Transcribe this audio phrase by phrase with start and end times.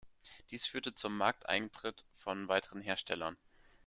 [0.49, 3.37] Dies führte zum Markteintritt von weiteren Herstellern.